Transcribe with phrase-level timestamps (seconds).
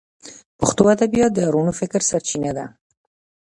[0.59, 2.65] پښتو ادبیات د روڼ فکر سرچینه ده.